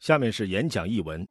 [0.00, 1.28] 下面是演讲译文。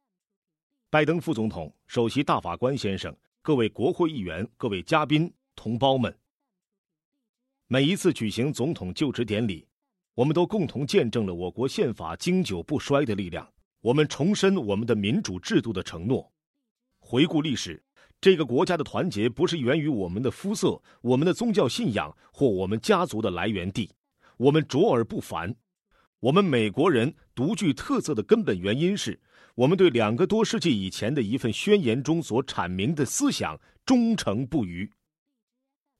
[0.90, 6.16] 拜登副总统、首席大法官先生、各位国会议员、各位嘉宾、同胞们，
[7.66, 9.66] 每一次举行总统就职典礼，
[10.14, 13.46] 我们都共同见证了我国宪法经久不衰的力量。
[13.80, 16.32] 我们重申我们的民主制度的承诺。
[17.00, 17.82] 回顾历史，
[18.20, 23.90] 这个国家的团结不是源于我们的肤色、我们的宗教信仰或我们家族的来源地。
[24.36, 25.52] 我们卓尔不凡。
[26.20, 29.18] 我们美国人独具特色的根本原因是，
[29.54, 34.90] 我们对两个多世纪以前的一份宣言中所阐明的思想忠诚不渝。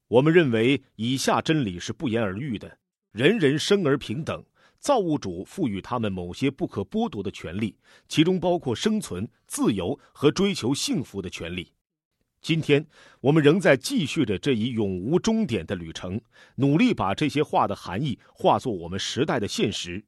[0.08, 2.78] 我们认为以下真理是不言而喻的：
[3.12, 4.44] 人人生而平等，
[4.78, 11.72] 造物主赋予他们某些不可剥夺的权利，其中包括生存、自由和追求幸福的权利。
[12.42, 12.86] 今天，
[13.22, 16.20] 我们仍在继续着这一永无终点的旅程，
[16.56, 20.04] 努力把这些话的含义化作我们时代的现实。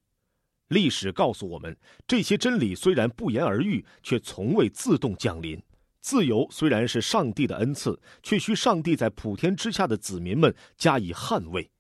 [0.73, 1.77] 历史告诉我们，
[2.07, 5.63] 这些真理虽然不言而喻，却从未自动降临。
[6.01, 11.71] 自由虽然是上帝的恩赐，却需上帝在普天之下的子民们加以捍卫。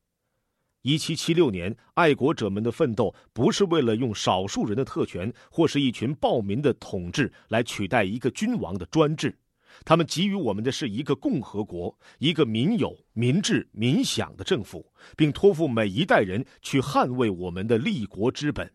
[0.82, 9.36] 一七七六年，爱国者们的奋斗不是为了用少数人的特权或是一群暴民的统治来取代一个君王的专制。
[9.84, 18.70] 他们给予我们的是一个共和国，一个民有、民治、民享的政府，并托付每一代人去捍卫我们的立国之本。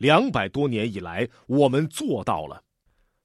[0.00, 2.64] 两百多年以来，我们做到了。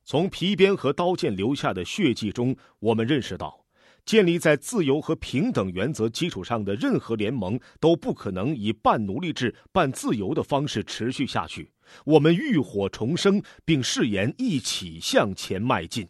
[0.03, 3.65] 从皮鞭和刀剑留下的血迹中，我们认识到，
[4.05, 11.71] 建立在自由和平等原则基础上的任何联盟都不可能以半奴隶制、半自由的方式持续下去。
[12.03, 16.05] 我们浴火重生，并誓言一起向前迈进。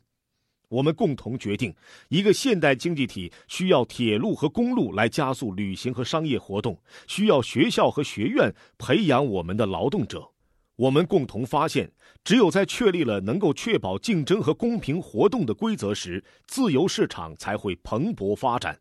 [0.69, 1.71] 我们共同决定，
[2.09, 10.31] 一个现代经济体需要铁路和公路来加速旅行和商业活动，需要学校和学院培养我们的劳动者。
[10.77, 11.91] 我们共同发现，
[12.23, 18.79] 只有在确立了能够确保竞争和公平活动的规则时，自由市场才会蓬勃发展。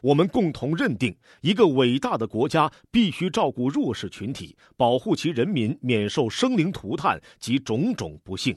[0.00, 8.56] 我们共同认定，一个伟大的国家必须照顾弱势群体，保护其人民免受生灵涂炭及种种不幸。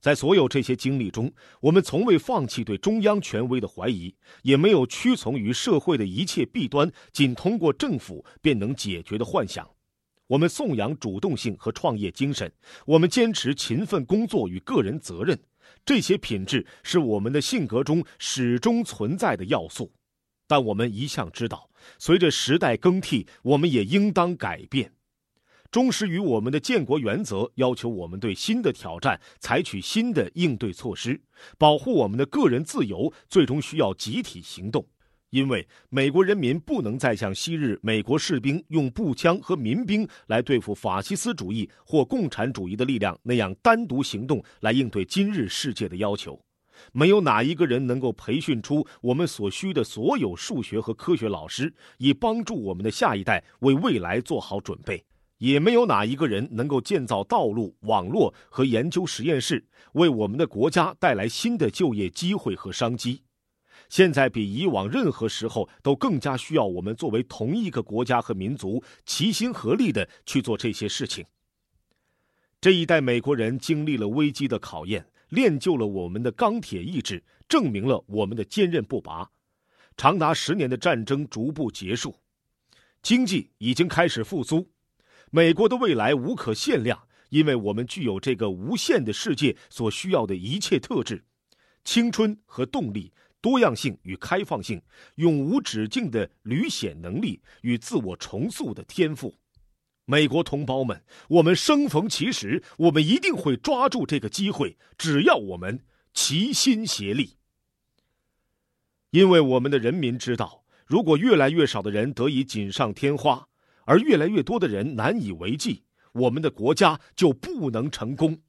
[0.00, 9.68] 在所有这些经历中，我们从未放弃对中央权威的怀疑，也没有屈从于社会的一切弊端仅通过政府便能解决的幻想。
[10.28, 12.52] 我们颂扬主动性和创业精神，
[12.84, 15.38] 我们坚持勤奋工作与个人责任。
[15.84, 19.92] 这些品质是我们的性格中始终存在的要素。
[20.48, 24.92] 但我们一向知道，随着时代更替，我们也应当改变。
[25.70, 31.20] 忠实于我们的建国原则，要求我们对新的挑战采取新的应对措施，
[31.58, 34.86] 保护我们的个人自由，最终需要集体行动。
[35.36, 46.40] 因为美国人民不能再像昔日美国士兵用步枪和民兵来对付法西斯主义或共产主义的力量那样单独行动来应对今日世界的要求。
[46.90, 55.04] 没有哪一个人能够培训出我们所需的所有数学和科学老师，以帮助我们的下一代为未来做好准备。
[55.36, 63.20] 也没有哪一个人能够建造道路、网络和研究实验室，为我们的国家带来新的就业机会和商机。
[63.88, 71.24] 现在比以往任何时候都更加需要我们作为同一个国家和民族齐心合力的去做这些事情。
[72.60, 79.30] 这一代美国人经历了危机的考验，练就了我们的钢铁意志，证明了我们的坚韧不拔。
[79.96, 82.18] 长达十年的战争逐步结束，
[83.02, 84.68] 经济已经开始复苏。
[85.30, 91.24] 美国的未来无可限量，因为我们具有这个无限的世界所需要的一切特质：
[91.84, 93.12] 青春和动力、
[93.46, 94.82] 多样性与开放性、
[95.14, 99.36] 永无止境的履险能力与自我重塑的天赋。
[100.04, 107.36] 美国同胞们，我们生逢其时，我们一定会抓住这个机会，只要我们齐心协力。
[109.10, 113.46] 因为我们的人民知道，如果越来越少的人得以锦上添花。
[113.84, 118.40] 而越来越多的人难以为继，我们的国家就不能成功。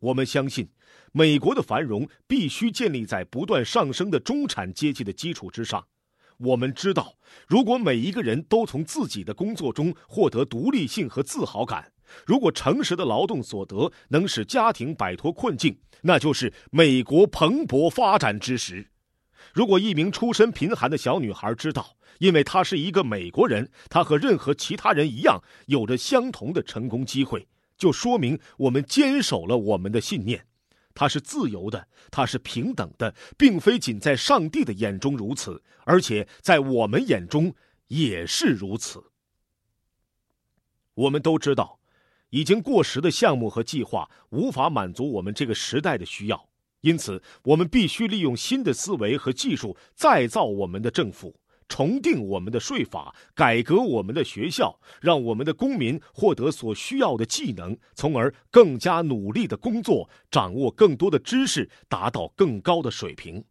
[0.00, 0.68] 我们相信，
[1.12, 5.86] 美国的繁荣必须建立在不断上升的中产阶级的基础之上。
[6.38, 7.14] 我们知道，
[7.48, 11.90] 如果每一个人都从自己的工作中获得独立性和自豪感，
[12.26, 18.90] 如果诚实的劳动所得能使家庭摆脱困境，那就是美国蓬勃发展之时。
[19.54, 30.46] 如果一名出身贫寒的小女孩知道，因为她是一个美国人，她和任何其他人一样有着相同的成功机会，就说明我们坚守了我们的信念。
[30.94, 37.54] 它是自由的，它是平等的，并非仅在上帝的眼中如此，而且在我们眼中
[37.88, 39.04] 也是如此。
[40.94, 41.78] 我们都知道，
[42.30, 46.48] 已经过时的项目和计划无法满足我们这个时代的需要，
[46.80, 51.38] 因此我们必须利用新的思维和技术再造我们的政府，
[51.68, 63.44] 重定我们的税法，改革我们的学校，让我们的公民获得所需要的技能，从而更加努力的工作，掌握更多的知识，达到更高的水平。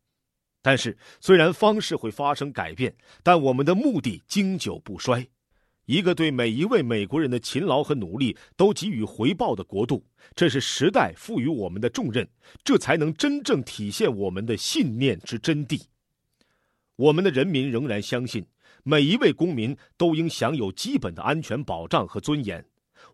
[0.61, 5.27] 但是，虽然方式会发生改变，但我们的目的经久不衰。
[5.85, 10.03] 一个对每一位美国人的勤劳和努力都给予回报的国度，
[10.33, 12.27] 这是时代赋予我们的重任，
[12.63, 15.83] 这才能真正体现我们的信念之真谛。
[16.97, 18.45] 我们的人民仍然相信，
[18.83, 22.65] 每一位公民都应享有基本的安全保障和尊严。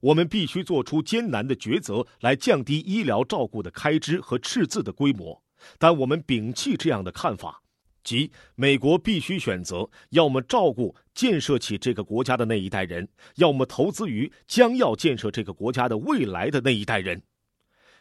[0.01, 5.43] 我们必须做出艰难的抉择，来降低医疗照顾的开支和赤字的规模。
[5.77, 7.61] 但我们摒弃这样的看法。
[8.03, 17.21] 即美国必须选择，要么照顾建设起这个国家的那一代人，要么投资于将要建设这个国家的未来的那一代人，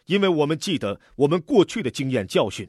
[0.07, 2.67] 因为我们记得我们过去的经验教训：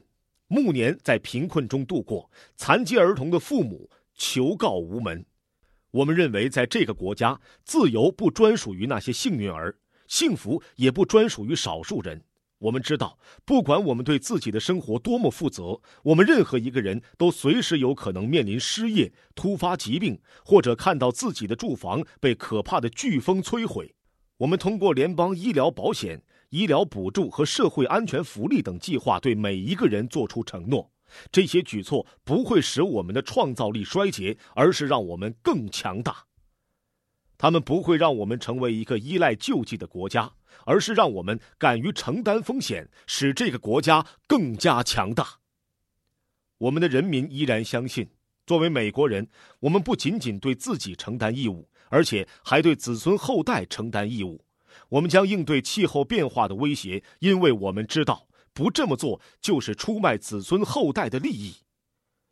[0.53, 5.25] 暮年在贫困中度过，残疾儿童的父母求告无门。
[5.89, 9.75] 我们认为，在这个国家，自由不专属于那些幸运儿，
[10.07, 12.21] 幸福也不专属于少数人。
[12.59, 23.95] 我们知道，不管我们对自己的生活多么负责，我们任何一个人都随时有可能面临失业、突发疾病，或者看到自己的住房被可怕的飓风摧毁。
[24.37, 26.23] 我们通过联邦医疗保险、
[26.53, 30.91] 医疗补助和社会安全福利等计划，对每一个人做出承诺。
[31.31, 36.25] 这些举措不会使我们的创造力衰竭，而是让我们更强大。
[37.39, 40.31] 他们不会让我们成为一个依赖救济的国家。
[40.65, 45.39] 而是让我们敢于承担风险，使这个国家更加强大。
[46.59, 48.07] 我们的人民依然相信，
[48.45, 49.27] 作为美国人，
[49.61, 54.45] 我们不仅仅对自己承担义务，而且还对子孙后代承担义务。
[54.89, 61.55] 我们将应对气候变化的威胁，因为我们知道，不这么做就是出卖子孙后代的利益。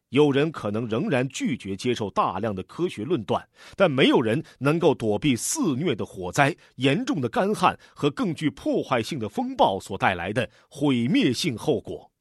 [0.10, 3.48] 有人可能仍然拒绝接受大量的科学论断，
[3.78, 12.12] 但没有人能够躲避肆虐的火灾、严重的干旱和更具破坏性的风暴所带来的毁灭性后果。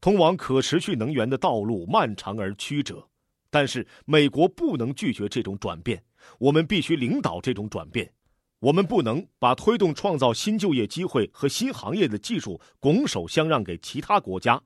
[0.00, 3.08] 通往可持续能源的道路漫长而曲折，
[3.50, 6.04] 但是美国不能拒绝这种转变，
[6.38, 8.12] 我们必须领导这种转变。
[8.60, 14.62] 我们不能把推动创造新就业机会和新行业的技术拱手相让给其他国家。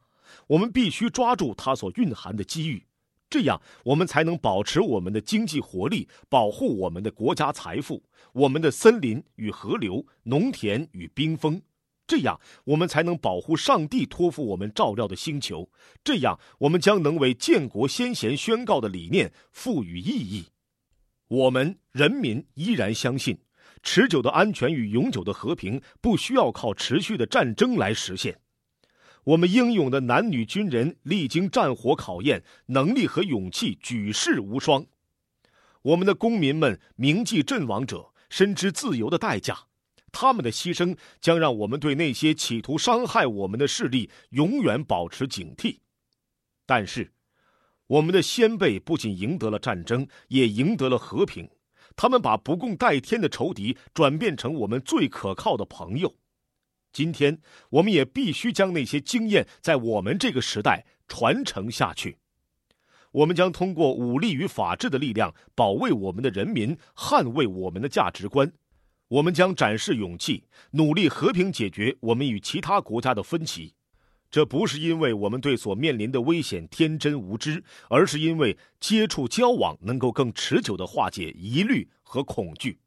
[0.46, 2.86] 我们必须抓住它所蕴含的机遇，
[3.28, 11.60] 这样我们才能保持我们的经济活力，保护我们的国家财富、我们的森林与河流、农田与冰封。
[12.06, 15.68] 这样我们才能保护上帝托付我们照料的星球。
[16.02, 20.46] 这样我们将能为建国先贤宣告的理念赋予意义。
[21.28, 23.38] 我们人民依然相信，
[23.82, 28.40] 持久的安全与永久的和平不需要靠持续的战争来实现。
[29.24, 34.86] 我们英勇的男女军人历经战火考验，能力和勇气举世无双。
[35.82, 39.66] 我们的公民们铭记阵亡者，深知自由的代价。
[40.12, 45.78] 他们的牺牲将让我们对那些企图伤害我们的势力永远保持警惕。
[46.66, 47.12] 但是，
[47.86, 51.48] 我们的先辈不仅赢得了战争，也赢得了和平。
[52.00, 56.16] 他们把不共戴天的仇敌转变成我们最可靠的朋友。
[56.94, 62.16] 今天，我们也必须将那些经验在我们这个时代传承下去。
[63.12, 68.50] 我们将通过武力与法治的力量保卫我们的人民，捍卫我们的价值观。
[69.08, 73.74] 我们将展示勇气，努力和平解决我们与其他国家的分歧。
[74.30, 82.78] 这不是因为我们对所面临的危险天真无知，而是因为接触交往能够更持久的化解疑虑和恐惧。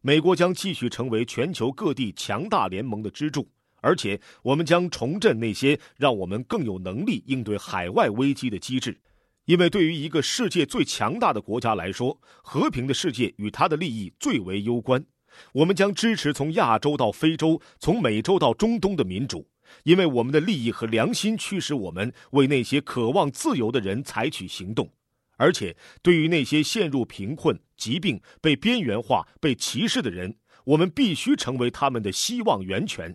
[0.00, 3.48] 美国将继续成为全球各地强大联盟的支柱，
[3.80, 9.00] 而且我们将重振那些让我们更有能力应对海外危机的机制。
[9.44, 15.04] 因为对于一个世界最强大的国家来说，和平的世界与它的利益最为攸关。
[15.52, 19.46] 我们将支持从亚洲到非洲、从美洲到中东的民主，
[19.84, 24.92] 因为我们的利益和良心驱使我们为那些渴望自由的人采取行动。
[25.36, 33.14] 而且，对于那些陷入贫困、疾病、被边缘化、被歧视的人，我们必须成为他们的希望源泉，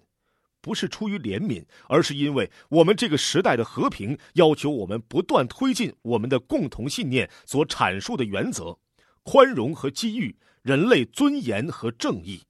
[0.62, 8.80] 不是出于怜悯，而是因为我们这个时代的和平要求我们不断推进我们的共同信念所阐述的原则：
[9.24, 12.44] 宽容和机遇、人类尊严和正义。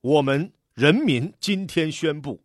[0.00, 2.43] 我们人民今天宣布，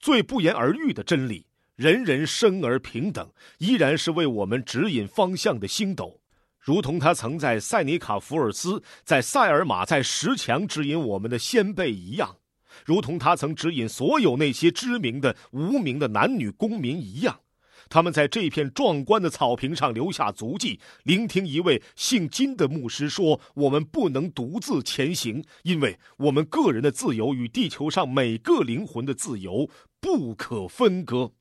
[0.00, 1.46] 最不言而喻的真理。
[1.76, 6.20] 人人生而平等，依然是为我们指引方向的星斗。
[6.58, 12.36] 如同他曾在塞尼卡福尔斯、在塞尔玛、在石墙指引我们的先辈一样，
[12.84, 17.40] 如同他曾指引所有那些知名的、无名的男女公民一样，
[17.90, 29.68] 他们在这片壮观的草坪上留下足迹，聆听一位姓金的牧师说：“我们不能独自前行，因为我们个人的自由与地球上每个灵魂的自由
[30.00, 31.32] 不可分割。”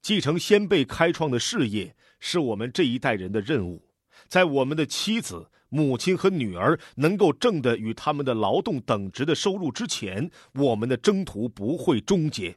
[0.00, 1.94] 继承先辈开创的事业。
[2.18, 3.90] 是我们这一代人的任务，
[4.26, 12.54] 在我们的妻子、母亲和女儿能够挣得与他们的劳动等值的收入之前，我们的征途不会终结；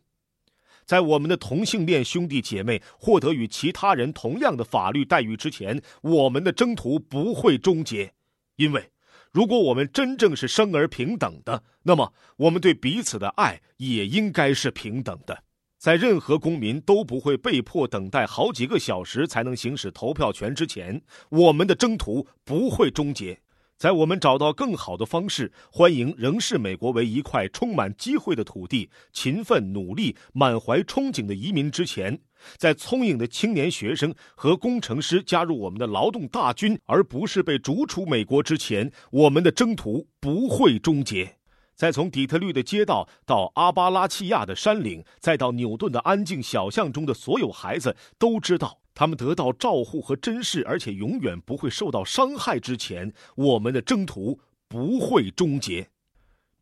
[0.90, 8.12] 在我们的同性恋兄弟姐妹获得与其他人同样的法律待遇之前，我们的征途不会终结。
[8.56, 8.90] 因为，
[9.32, 15.44] 如果我们真正是生而平等的，那么我们对彼此的爱也应该是平等的。
[15.78, 23.40] 在任何公民都不会被迫等待好几个小时才能行使投票权之前，我们的征途不会终结。
[23.80, 32.20] 在我们找到更好的方式，欢迎仍视美国为一块充满机会的土地、勤奋努力、满怀憧憬的移民之前，
[32.58, 41.38] 在聪颖的青年学生和工程师加入我们的劳动大军，而不是被逐出美国之前，我们的征途不会终结。
[41.74, 55.88] 在从底特律的街道到阿巴拉契亚的山岭，再到牛顿的安静小巷中的所有孩子都知道，他们得到照护和珍视，而且永远不会受到伤害之前，我们的征途不会终结。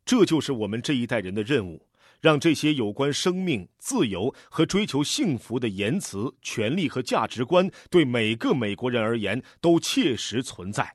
[0.05, 1.87] 这就是我们这一代人的任务：
[2.21, 10.93] 让这些有关生命、自由和追求幸福的言辞、权利和价值观，对每个美国人而言都切实存在。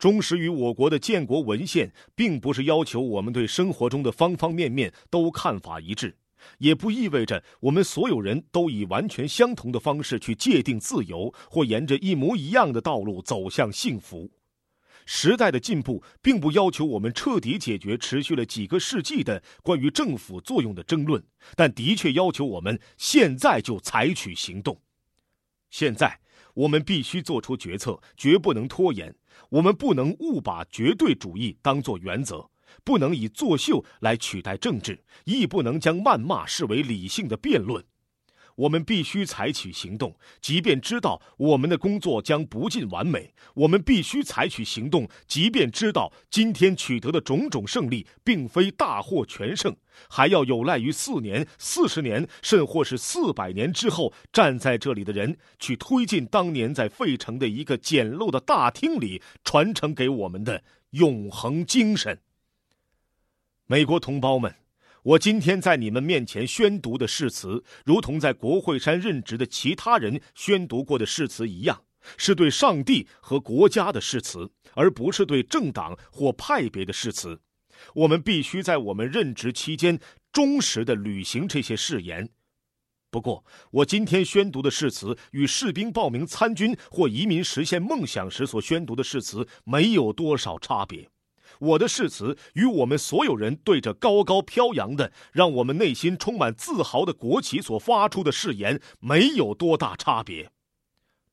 [0.00, 6.16] 忠实于我国的建国文献，并不是要求我们对生活中的方方面面都看法一致，
[6.58, 14.30] 也不意味着我们所有人都以完全相同的方式去界定自由，或沿着一模一样的道路走向幸福。
[15.04, 21.22] 时代的进步并不要求我们彻底解决持续了几个世纪的关于政府作用的争论，
[21.56, 24.80] 但的确要求我们现在就采取行动。
[25.70, 26.20] 现在。
[26.54, 29.14] 我们必须做出决策，绝不能拖延。
[29.48, 32.50] 我们不能误把绝对主义当作原则，
[32.84, 37.84] 不能以作秀来取代政治，亦不能将谩骂视为理性的辩论。
[38.54, 43.32] 我们必须采取行动，即便知道我们的工作将不尽完美。
[43.54, 49.74] 我们必须采取行动，即便知道今天取得的种种胜利并非大获全胜，
[50.06, 62.20] 还要有赖于四年、四十年，甚或是四百年之后站在这里的人去推进当年在费城的一个简陋的大厅里传承给我们的永恒精神。
[63.66, 64.54] 美国同胞们。
[65.02, 71.84] 我今天在你们面前宣读的誓词，如同在国会山任职的其他人宣读过的誓词一样，
[72.16, 77.40] 是对上帝和国家的誓词，而不是对政党或派别的誓词。
[77.94, 79.98] 我们必须在我们任职期间
[80.32, 82.28] 忠实的履行这些誓言。
[83.10, 91.08] 不过，我今天宣读的誓词与士兵报名参军或移民实现梦想时所宣读的誓词没有多少差别。
[91.62, 100.50] 我的誓词与我们所有人对着高高飘扬的、让我们内心充满自豪的国旗所发出的誓言没有多大差别。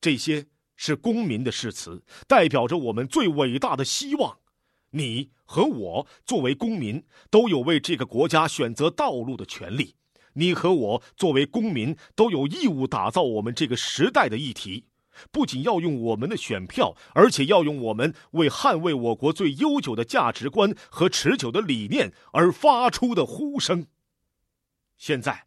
[0.00, 0.46] 这些
[0.76, 4.38] 是公民的誓词，代表着我们最伟大的希望。
[4.90, 9.96] 你和我作为公民都有为这个国家选择道路的权利。
[10.34, 14.84] 你和我作为公民都有义务打造我们这个时代的议题。
[15.30, 23.86] 不仅要用我们的选票，而且要用我们为捍卫我国最悠久的价值观和持久的理念而发出的呼声。
[24.96, 25.46] 现在，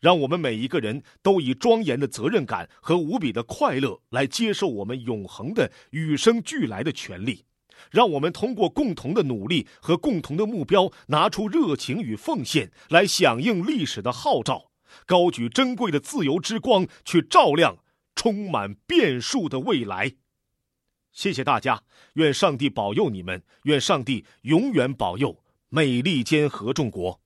[0.00, 7.44] 让我们每一个人都以庄严的责任感和无比的快乐来接受我们永恒的与生俱来的权利。
[7.90, 14.70] 让我们通过共同的努力和共同的目标，拿出热情与奉献来响应历史的号召，
[15.06, 17.78] 高举珍贵的自由之光，去照亮。
[18.14, 20.14] 充满变数的未来，
[21.12, 21.82] 谢谢大家，
[22.14, 27.20] 愿上帝保佑你们，愿上帝永远保佑美利坚合众国。